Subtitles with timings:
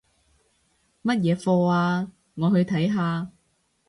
[1.03, 2.11] 乜嘢課吖？
[2.33, 3.29] 我去睇下